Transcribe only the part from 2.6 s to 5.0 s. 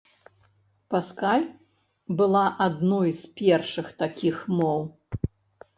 адной з першых такіх моў.